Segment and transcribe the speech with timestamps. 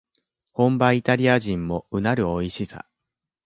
[0.53, 2.87] 本場イタリア人もうなるおいしさ